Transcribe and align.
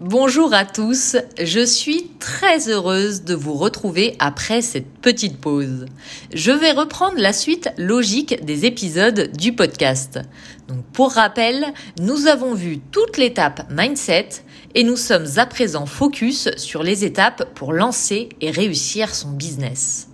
Bonjour 0.00 0.52
à 0.52 0.66
tous, 0.66 1.16
je 1.42 1.64
suis 1.64 2.10
très 2.20 2.68
heureuse 2.68 3.24
de 3.24 3.34
vous 3.34 3.54
retrouver 3.54 4.14
après 4.18 4.60
cette 4.60 4.88
petite 4.98 5.38
pause. 5.40 5.86
Je 6.34 6.52
vais 6.52 6.72
reprendre 6.72 7.16
la 7.16 7.32
suite 7.32 7.70
logique 7.78 8.44
des 8.44 8.66
épisodes 8.66 9.32
du 9.38 9.54
podcast. 9.54 10.20
Donc 10.68 10.84
pour 10.92 11.12
rappel, 11.12 11.72
nous 11.98 12.26
avons 12.26 12.52
vu 12.52 12.78
toute 12.78 13.16
l'étape 13.16 13.70
mindset 13.70 14.28
et 14.74 14.84
nous 14.84 14.98
sommes 14.98 15.38
à 15.38 15.46
présent 15.46 15.86
focus 15.86 16.50
sur 16.58 16.82
les 16.82 17.06
étapes 17.06 17.54
pour 17.54 17.72
lancer 17.72 18.28
et 18.42 18.50
réussir 18.50 19.14
son 19.14 19.30
business. 19.30 20.08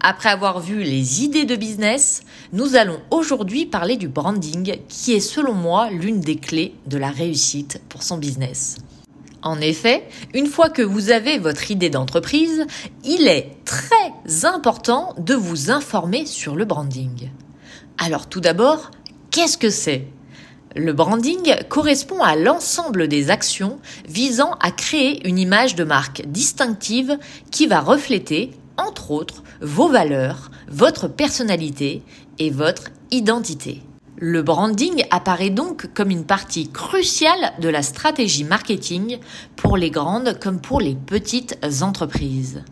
Après 0.00 0.28
avoir 0.28 0.60
vu 0.60 0.82
les 0.82 1.24
idées 1.24 1.46
de 1.46 1.56
business, 1.56 2.20
nous 2.52 2.76
allons 2.76 3.00
aujourd'hui 3.10 3.64
parler 3.64 3.96
du 3.96 4.08
branding 4.08 4.76
qui 4.90 5.14
est 5.14 5.20
selon 5.20 5.54
moi 5.54 5.88
l'une 5.90 6.20
des 6.20 6.36
clés 6.36 6.74
de 6.86 6.98
la 6.98 7.08
réussite 7.08 7.80
pour 7.88 8.02
son 8.02 8.18
business. 8.18 8.76
En 9.42 9.60
effet, 9.60 10.08
une 10.34 10.46
fois 10.46 10.70
que 10.70 10.82
vous 10.82 11.10
avez 11.10 11.38
votre 11.38 11.70
idée 11.70 11.90
d'entreprise, 11.90 12.64
il 13.04 13.26
est 13.26 13.56
très 13.64 14.44
important 14.44 15.14
de 15.18 15.34
vous 15.34 15.70
informer 15.70 16.26
sur 16.26 16.54
le 16.54 16.64
branding. 16.64 17.30
Alors 17.98 18.28
tout 18.28 18.40
d'abord, 18.40 18.92
qu'est-ce 19.30 19.58
que 19.58 19.70
c'est? 19.70 20.06
Le 20.76 20.92
branding 20.92 21.54
correspond 21.68 22.22
à 22.22 22.36
l'ensemble 22.36 23.08
des 23.08 23.30
actions 23.30 23.78
visant 24.08 24.52
à 24.60 24.70
créer 24.70 25.26
une 25.28 25.38
image 25.38 25.74
de 25.74 25.84
marque 25.84 26.22
distinctive 26.26 27.18
qui 27.50 27.66
va 27.66 27.80
refléter, 27.80 28.52
entre 28.78 29.10
autres, 29.10 29.42
vos 29.60 29.88
valeurs, 29.88 30.50
votre 30.68 31.08
personnalité 31.08 32.02
et 32.38 32.50
votre 32.50 32.84
identité. 33.10 33.82
Le 34.18 34.42
branding 34.42 35.04
apparaît 35.10 35.50
donc 35.50 35.88
comme 35.94 36.10
une 36.10 36.26
partie 36.26 36.70
cruciale 36.70 37.54
de 37.60 37.68
la 37.68 37.82
stratégie 37.82 38.44
marketing 38.44 39.18
pour 39.56 39.78
les 39.78 39.90
grandes 39.90 40.38
comme 40.38 40.60
pour 40.60 40.80
les 40.80 40.94
petites 40.94 41.58
entreprises. 41.80 42.62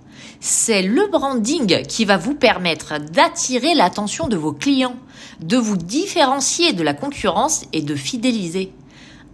C'est 0.40 0.82
le 0.82 1.08
branding 1.08 1.82
qui 1.86 2.04
va 2.04 2.18
vous 2.18 2.34
permettre 2.34 3.00
d'attirer 3.00 3.74
l'attention 3.74 4.28
de 4.28 4.36
vos 4.36 4.52
clients, 4.52 4.96
de 5.40 5.56
vous 5.56 5.78
différencier 5.78 6.74
de 6.74 6.82
la 6.82 6.94
concurrence 6.94 7.64
et 7.72 7.80
de 7.80 7.94
fidéliser. 7.94 8.72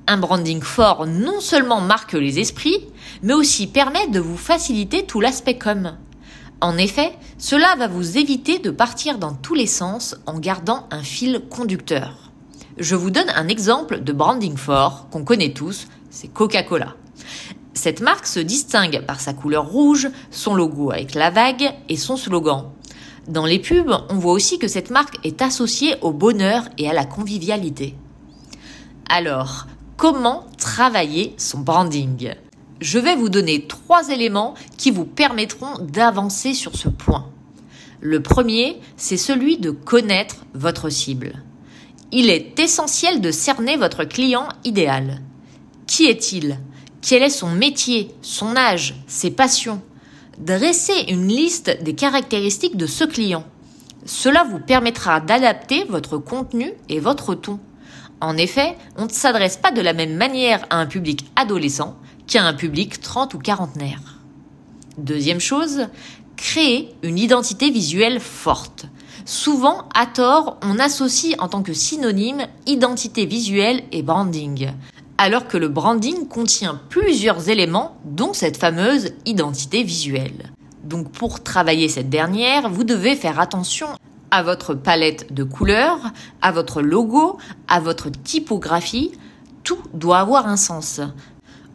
Un 0.07 0.19
branding 0.19 0.63
fort 0.63 1.07
non 1.07 1.41
seulement 1.41 1.81
marque 1.81 2.13
les 2.13 2.39
esprits, 2.39 2.87
mais 3.23 3.35
aussi 3.35 3.67
permet 3.67 4.07
de 4.07 4.21
vous 4.21 4.37
faciliter 4.37 5.05
tout 5.05 5.21
l'aspect 5.21 5.59
com. 5.59 5.97
En 6.61 6.79
effet, 6.79 7.13
cela 7.39 7.75
va 7.77 7.87
vous 7.87 8.17
éviter 8.17 8.59
de 8.59 8.71
partir 8.71 9.19
dans 9.19 9.35
tous 9.35 9.55
les 9.55 9.67
sens 9.67 10.17
en 10.27 10.39
gardant 10.39 10.87
un 10.91 11.03
fil 11.03 11.43
conducteur. 11.51 12.31
Je 12.79 12.95
vous 12.95 13.11
donne 13.11 13.31
un 13.35 13.49
exemple 13.49 14.01
de 14.03 14.13
branding 14.13 14.57
fort 14.57 15.09
qu'on 15.11 15.25
connaît 15.25 15.53
tous, 15.53 15.87
c'est 16.11 16.29
Coca-Cola. 16.29 16.95
Cette 17.75 18.01
marque 18.01 18.27
se 18.27 18.41
distingue 18.41 19.03
par 19.07 19.21
sa 19.21 19.35
couleur 19.35 19.67
rouge, 19.67 20.09
son 20.31 20.55
logo 20.55 20.91
avec 20.91 21.15
la 21.15 21.31
vague 21.31 21.75
et 21.91 21.97
son 21.97 22.17
slogan. 22.17 22.71
Dans 23.29 23.45
les 23.45 23.59
pubs, 23.59 23.95
on 24.09 24.15
voit 24.15 24.33
aussi 24.33 24.59
que 24.59 24.69
cette 24.69 24.91
marque 24.91 25.19
est 25.25 25.43
associée 25.43 25.97
au 26.01 26.13
bonheur 26.13 26.69
et 26.79 26.89
à 26.89 26.95
la 26.95 27.05
convivialité. 27.05 27.95
Alors, 29.11 29.67
comment 29.97 30.47
travailler 30.59 31.35
son 31.37 31.59
branding? 31.59 32.35
Je 32.81 32.99
vais 32.99 33.17
vous 33.17 33.29
donner 33.29 33.67
trois 33.67 34.09
éléments 34.11 34.55
qui 34.77 34.91
vous 34.91 35.05
permettront 35.05 35.79
d'avancer 35.81 36.55
sur 36.55 36.77
ce 36.77 36.89
point. 36.89 37.31
Le 38.01 38.23
premier, 38.23 38.79
c'est 38.97 39.17
celui 39.17 39.59
de 39.59 39.71
connaître 39.71 40.45
votre 40.55 40.91
cible. 40.91 41.43
Il 42.13 42.31
est 42.31 42.59
essentiel 42.61 43.21
de 43.21 43.31
cerner 43.31 43.77
votre 43.77 44.05
client 44.05 44.49
idéal. 44.65 45.23
Qui 45.87 46.07
est-il? 46.07 46.59
Quel 47.01 47.23
est 47.23 47.31
son 47.31 47.51
métier, 47.51 48.11
son 48.21 48.57
âge, 48.57 48.95
ses 49.07 49.31
passions? 49.31 49.81
Dressez 50.39 51.07
une 51.09 51.29
liste 51.29 51.83
des 51.83 51.95
caractéristiques 51.95 52.77
de 52.77 52.87
ce 52.87 53.05
client. 53.05 53.45
Cela 54.05 54.45
vous 54.45 54.61
permettra 54.61 55.21
d'adapter 55.21 55.85
votre 55.85 56.19
contenu 56.19 56.73
et 56.89 57.01
votre 57.01 57.35
ton. 57.35 57.59
En 58.21 58.37
effet, 58.37 58.77
on 58.97 59.07
ne 59.07 59.11
s'adresse 59.11 59.57
pas 59.57 59.73
de 59.73 59.81
la 59.81 59.95
même 59.95 60.15
manière 60.15 60.65
à 60.71 60.77
un 60.77 60.87
public 60.87 61.25
adolescent 61.37 61.97
qu'à 62.27 62.45
un 62.45 62.55
public 62.55 63.01
30 63.01 63.35
ou 63.35 63.39
quarantenaire. 63.39 64.01
Deuxième 64.99 65.41
chose, 65.41 65.89
créer 66.37 66.95
une 67.03 67.19
identité 67.19 67.71
visuelle 67.71 68.21
forte. 68.21 68.87
Souvent, 69.25 69.89
à 69.95 70.07
tort, 70.07 70.59
on 70.63 70.79
associe 70.79 71.35
en 71.39 71.49
tant 71.49 71.63
que 71.63 71.73
synonyme 71.73 72.47
identité 72.67 73.27
visuelle 73.27 73.83
et 73.93 74.03
branding, 74.03 74.71
alors 75.19 75.49
que 75.49 75.57
le 75.57 75.69
branding 75.69 76.29
contient 76.29 76.81
plusieurs 76.89 77.49
éléments, 77.49 77.97
dont 78.05 78.33
cette 78.33 78.57
fameuse 78.57 79.13
identité 79.25 79.83
visuelle. 79.83 80.53
Donc 80.85 81.11
pour 81.11 81.43
travailler 81.43 81.89
cette 81.89 82.09
dernière, 82.09 82.71
vous 82.71 82.85
devez 82.85 83.17
faire 83.17 83.41
attention 83.41 83.89
à 84.31 84.43
votre 84.43 84.75
palette 84.75 85.33
de 85.33 85.43
couleurs, 85.43 86.13
à 86.43 86.53
votre 86.53 86.81
logo, 86.81 87.39
à 87.67 87.81
votre 87.81 88.11
typographie. 88.11 89.13
Tout 89.65 89.79
doit 89.95 90.19
avoir 90.19 90.47
un 90.47 90.57
sens. 90.57 91.01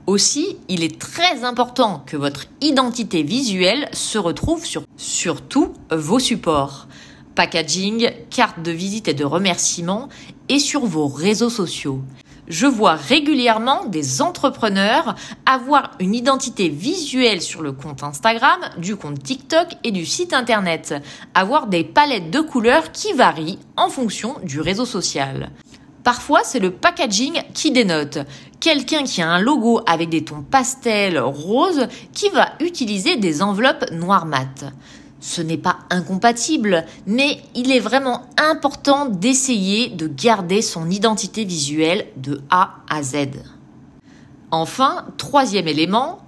Aussi, 0.08 0.58
il 0.68 0.84
est 0.84 1.00
très 1.00 1.44
important 1.44 2.04
que 2.06 2.18
votre 2.18 2.46
identité 2.60 3.22
visuelle 3.22 3.88
se 3.94 4.18
retrouve 4.18 4.66
sur, 4.98 5.42
tous 5.42 5.74
vos 5.92 6.20
supports. 6.20 6.88
Packaging, 7.36 8.12
carte 8.30 8.62
de 8.62 8.72
visite 8.72 9.08
et 9.08 9.14
de 9.14 9.24
remerciement 9.24 10.10
et 10.50 10.60
sur 10.60 10.86
vos 10.86 11.08
réseaux 11.08 11.50
sociaux. 11.50 12.02
Je 12.48 12.66
vois 12.66 12.96
régulièrement 12.96 13.86
des 13.86 14.22
entrepreneurs 14.22 15.16
avoir 15.46 15.92
une 16.00 16.16
identité 16.16 16.68
visuelle 16.68 17.42
sur 17.42 17.62
le 17.62 17.72
compte 17.72 18.04
Instagram, 18.04 18.60
du 18.78 18.98
compte 18.98 19.24
TikTok 19.24 19.68
et 19.86 19.92
du 19.92 20.06
site 20.06 20.34
internet. 20.34 20.96
Avoir 21.34 21.68
des 21.68 21.86
palettes 21.86 22.32
de 22.32 22.42
couleurs 22.42 22.92
qui 22.92 23.14
varient 23.14 23.60
en 23.78 23.90
fonction 23.90 24.36
du 24.44 24.60
réseau 24.60 24.86
social. 24.86 25.52
Parfois, 26.04 26.42
c'est 26.44 26.60
le 26.60 26.72
packaging 26.72 27.42
qui 27.54 27.72
dénote. 27.72 28.20
Quelqu'un 28.60 29.04
qui 29.04 29.22
a 29.22 29.30
un 29.30 29.40
logo 29.40 29.82
avec 29.86 30.10
des 30.10 30.24
tons 30.24 30.44
pastels 30.44 31.20
roses 31.20 31.88
qui 32.14 32.30
va 32.30 32.54
utiliser 32.60 33.18
des 33.18 33.42
enveloppes 33.42 33.92
noires 33.92 34.26
mat. 34.26 34.66
Ce 35.20 35.42
n'est 35.42 35.58
pas 35.58 35.80
incompatible, 35.92 36.86
mais 37.06 37.40
il 37.54 37.72
est 37.72 37.80
vraiment 37.80 38.24
important 38.38 39.06
d'essayer 39.06 39.90
de 39.90 40.08
garder 40.08 40.64
son 40.64 40.90
identité 40.90 41.46
visuelle 41.46 42.08
de 42.18 42.42
A 42.50 42.78
à 42.90 43.04
Z. 43.04 43.28
Enfin, 44.50 45.06
troisième 45.18 45.68
élément, 45.68 46.20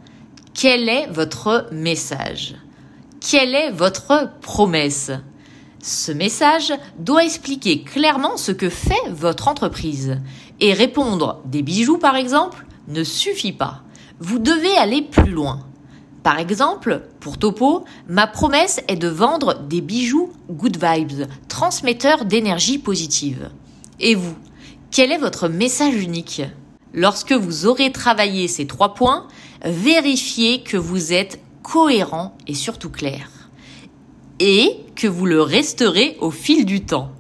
quel 0.54 0.88
est 0.88 1.08
votre 1.08 1.68
message? 1.72 2.56
Quelle 3.20 3.56
est 3.56 3.72
votre 3.72 4.30
promesse? 4.42 5.12
Ce 5.84 6.14
message 6.14 6.74
doit 6.98 7.26
expliquer 7.26 7.84
clairement 7.84 8.38
ce 8.38 8.54
que 8.54 8.70
fait 8.70 9.10
votre 9.10 9.50
entreprise. 9.50 10.18
Et 10.60 10.74
répondre 10.74 11.42
des 11.46 11.62
bijoux 11.62 11.98
par 11.98 12.16
exemple 12.16 12.66
ne 12.88 13.04
suffit 13.04 13.52
pas. 13.52 13.82
Vous 14.20 14.40
devez 14.40 14.76
aller 14.78 15.02
plus 15.02 15.32
loin. 15.32 15.60
Par 16.24 16.40
exemple, 16.40 17.04
pour 17.20 17.38
Topo, 17.38 17.84
ma 18.08 18.28
promesse 18.28 18.80
est 18.88 18.96
de 18.96 19.10
vendre 19.10 19.60
des 19.60 19.82
bijoux 19.82 20.32
good 20.50 20.78
vibes, 20.82 21.28
transmetteurs 21.50 22.24
d'énergie 22.24 22.78
positive. 22.78 23.50
Et 24.00 24.16
vous, 24.16 24.36
quel 24.90 25.12
est 25.12 25.18
votre 25.18 25.50
message 25.50 25.96
unique? 25.96 26.44
Lorsque 26.94 27.34
vous 27.34 27.66
aurez 27.66 27.92
travaillé 27.92 28.48
ces 28.48 28.68
trois 28.68 28.94
points, 28.94 29.28
vérifiez 29.66 30.64
que 30.64 30.78
vous 30.78 31.12
êtes 31.12 31.42
cohérent 31.62 32.38
et 32.48 32.54
surtout 32.54 32.90
clair 32.90 33.43
et 34.46 34.76
que 34.98 35.08
vous 35.08 35.26
le 35.26 35.42
resterez 35.42 36.18
au 36.20 36.30
fil 36.30 36.66
du 36.66 36.82
temps. 36.84 37.12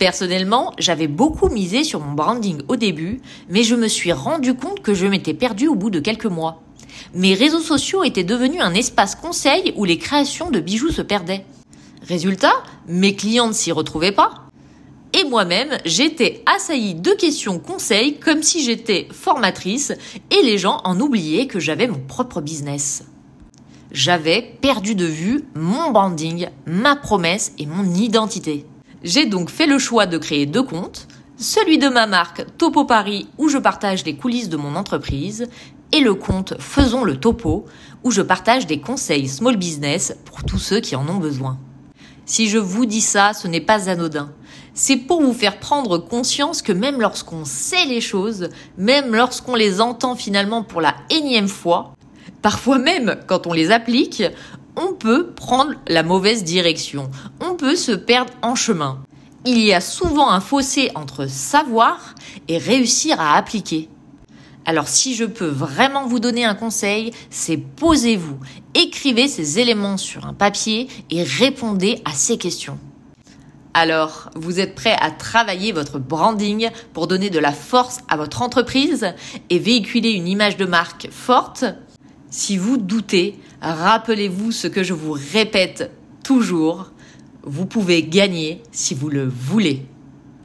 Personnellement, 0.00 0.72
j'avais 0.76 1.06
beaucoup 1.06 1.48
misé 1.48 1.84
sur 1.84 2.00
mon 2.00 2.14
branding 2.14 2.62
au 2.66 2.74
début, 2.74 3.20
mais 3.48 3.62
je 3.62 3.76
me 3.76 3.86
suis 3.86 4.10
rendu 4.10 4.54
compte 4.54 4.80
que 4.82 4.92
je 4.92 5.06
m'étais 5.06 5.34
perdu 5.34 5.68
au 5.68 5.76
bout 5.76 5.90
de 5.90 6.00
quelques 6.00 6.26
mois. 6.26 6.62
Mes 7.14 7.34
réseaux 7.34 7.60
sociaux 7.60 8.02
étaient 8.02 8.24
devenus 8.24 8.60
un 8.60 8.74
espace 8.74 9.14
conseil 9.14 9.72
où 9.76 9.84
les 9.84 9.98
créations 9.98 10.50
de 10.50 10.58
bijoux 10.58 10.90
se 10.90 11.00
perdaient. 11.00 11.44
Résultat, 12.02 12.64
mes 12.88 13.14
clients 13.14 13.46
ne 13.46 13.52
s'y 13.52 13.70
retrouvaient 13.70 14.10
pas. 14.10 14.48
Et 15.16 15.22
moi-même, 15.22 15.78
j'étais 15.84 16.42
assaillie 16.44 16.96
de 16.96 17.12
questions 17.12 17.60
conseils 17.60 18.18
comme 18.18 18.42
si 18.42 18.64
j'étais 18.64 19.06
formatrice 19.12 19.92
et 20.32 20.42
les 20.42 20.58
gens 20.58 20.80
en 20.82 20.98
oubliaient 20.98 21.46
que 21.46 21.60
j'avais 21.60 21.86
mon 21.86 22.00
propre 22.00 22.40
business 22.40 23.04
j'avais 23.94 24.42
perdu 24.60 24.96
de 24.96 25.06
vue 25.06 25.44
mon 25.54 25.92
branding, 25.92 26.48
ma 26.66 26.96
promesse 26.96 27.52
et 27.58 27.66
mon 27.66 27.84
identité. 27.94 28.66
J'ai 29.04 29.24
donc 29.24 29.50
fait 29.50 29.68
le 29.68 29.78
choix 29.78 30.06
de 30.06 30.18
créer 30.18 30.46
deux 30.46 30.64
comptes, 30.64 31.06
celui 31.36 31.78
de 31.78 31.88
ma 31.88 32.08
marque 32.08 32.44
Topo 32.58 32.84
Paris 32.84 33.28
où 33.38 33.48
je 33.48 33.56
partage 33.56 34.04
les 34.04 34.16
coulisses 34.16 34.48
de 34.48 34.56
mon 34.56 34.74
entreprise 34.74 35.48
et 35.92 36.00
le 36.00 36.14
compte 36.14 36.54
Faisons 36.58 37.04
le 37.04 37.18
Topo 37.18 37.66
où 38.02 38.10
je 38.10 38.20
partage 38.20 38.66
des 38.66 38.80
conseils 38.80 39.28
small 39.28 39.56
business 39.56 40.16
pour 40.24 40.42
tous 40.42 40.58
ceux 40.58 40.80
qui 40.80 40.96
en 40.96 41.08
ont 41.08 41.18
besoin. 41.18 41.56
Si 42.26 42.48
je 42.48 42.58
vous 42.58 42.86
dis 42.86 43.00
ça, 43.00 43.32
ce 43.32 43.46
n'est 43.46 43.60
pas 43.60 43.88
anodin. 43.88 44.32
c'est 44.72 44.96
pour 44.96 45.22
vous 45.22 45.34
faire 45.34 45.60
prendre 45.60 45.98
conscience 45.98 46.62
que 46.62 46.72
même 46.72 47.00
lorsqu'on 47.00 47.44
sait 47.44 47.84
les 47.84 48.00
choses, 48.00 48.48
même 48.76 49.14
lorsqu'on 49.14 49.54
les 49.54 49.80
entend 49.80 50.16
finalement 50.16 50.64
pour 50.64 50.80
la 50.80 50.96
énième 51.10 51.48
fois, 51.48 51.93
parfois 52.44 52.78
même 52.78 53.16
quand 53.26 53.46
on 53.46 53.54
les 53.54 53.70
applique, 53.70 54.22
on 54.76 54.92
peut 54.92 55.28
prendre 55.28 55.72
la 55.88 56.02
mauvaise 56.02 56.44
direction, 56.44 57.10
on 57.40 57.54
peut 57.54 57.74
se 57.74 57.92
perdre 57.92 58.34
en 58.42 58.54
chemin. 58.54 59.02
Il 59.46 59.58
y 59.60 59.72
a 59.72 59.80
souvent 59.80 60.30
un 60.30 60.40
fossé 60.40 60.90
entre 60.94 61.26
savoir 61.26 62.14
et 62.48 62.58
réussir 62.58 63.18
à 63.18 63.38
appliquer. 63.38 63.88
Alors 64.66 64.88
si 64.88 65.14
je 65.14 65.24
peux 65.24 65.46
vraiment 65.46 66.06
vous 66.06 66.20
donner 66.20 66.44
un 66.44 66.54
conseil, 66.54 67.12
c'est 67.30 67.56
posez-vous, 67.56 68.38
écrivez 68.74 69.26
ces 69.26 69.58
éléments 69.58 69.96
sur 69.96 70.26
un 70.26 70.34
papier 70.34 70.88
et 71.10 71.22
répondez 71.22 72.02
à 72.04 72.12
ces 72.12 72.36
questions. 72.36 72.78
Alors, 73.72 74.28
vous 74.36 74.60
êtes 74.60 74.74
prêt 74.74 74.96
à 75.00 75.10
travailler 75.10 75.72
votre 75.72 75.98
branding 75.98 76.68
pour 76.92 77.06
donner 77.06 77.30
de 77.30 77.38
la 77.38 77.52
force 77.52 78.00
à 78.08 78.18
votre 78.18 78.42
entreprise 78.42 79.14
et 79.48 79.58
véhiculer 79.58 80.10
une 80.10 80.28
image 80.28 80.58
de 80.58 80.66
marque 80.66 81.08
forte? 81.10 81.64
Si 82.36 82.56
vous 82.56 82.78
doutez, 82.78 83.38
rappelez-vous 83.60 84.50
ce 84.50 84.66
que 84.66 84.82
je 84.82 84.92
vous 84.92 85.12
répète 85.12 85.92
toujours. 86.24 86.90
Vous 87.44 87.64
pouvez 87.64 88.02
gagner 88.02 88.60
si 88.72 88.92
vous 88.92 89.08
le 89.08 89.24
voulez. 89.24 89.86